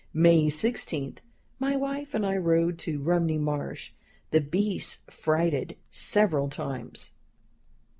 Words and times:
"May 0.15 0.49
16. 0.49 1.19
My 1.59 1.75
wife 1.75 2.15
and 2.15 2.25
I 2.25 2.35
rode 2.35 2.79
to 2.79 3.03
Rumney 3.03 3.37
Marsh. 3.37 3.91
The 4.31 4.41
Beast 4.41 5.11
frighted 5.11 5.77
several 5.91 6.49
times." 6.49 7.11